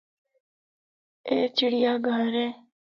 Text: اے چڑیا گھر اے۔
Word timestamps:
اے 1.29 1.37
چڑیا 1.57 1.93
گھر 2.07 2.33
اے۔ 2.41 2.47